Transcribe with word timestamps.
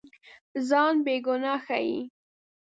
ځان 0.67 0.95
بېګناه 1.05 1.59
ښيي. 1.65 1.99